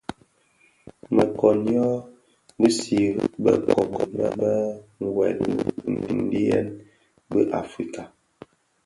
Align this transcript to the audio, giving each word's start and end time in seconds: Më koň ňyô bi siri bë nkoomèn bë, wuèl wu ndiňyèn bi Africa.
Më 1.15 1.23
koň 1.37 1.55
ňyô 1.67 1.89
bi 2.59 2.69
siri 2.79 3.25
bë 3.43 3.51
nkoomèn 3.61 4.11
bë, 4.39 4.51
wuèl 5.15 5.37
wu 5.41 5.51
ndiňyèn 5.93 6.67
bi 7.29 7.39
Africa. 7.61 8.01